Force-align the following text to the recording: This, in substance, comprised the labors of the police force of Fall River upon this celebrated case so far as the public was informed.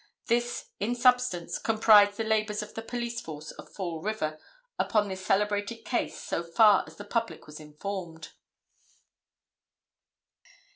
This, 0.25 0.69
in 0.79 0.95
substance, 0.95 1.59
comprised 1.59 2.17
the 2.17 2.23
labors 2.23 2.63
of 2.63 2.73
the 2.73 2.81
police 2.81 3.21
force 3.21 3.51
of 3.51 3.69
Fall 3.71 4.01
River 4.01 4.39
upon 4.79 5.07
this 5.09 5.23
celebrated 5.23 5.85
case 5.85 6.19
so 6.19 6.41
far 6.41 6.83
as 6.87 6.95
the 6.95 7.05
public 7.05 7.45
was 7.45 7.59
informed. 7.59 8.29